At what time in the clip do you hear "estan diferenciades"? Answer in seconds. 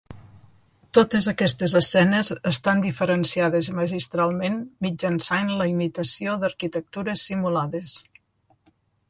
2.51-3.69